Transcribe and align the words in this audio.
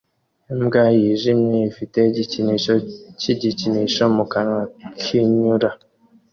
Imbwa 0.53 0.83
yijimye 0.97 1.59
ifite 1.71 1.97
igikinisho 2.09 2.73
cyikinisho 3.19 4.03
mu 4.15 4.25
kanwa 4.31 4.61
kinyura 5.01 5.69